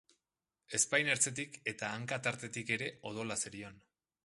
Ezpain 0.77 1.11
ertzetik 1.15 1.59
eta 1.73 1.91
hanka 1.97 2.19
tartetik 2.29 2.75
ere 2.79 2.91
odola 3.13 3.41
zerion. 3.47 3.81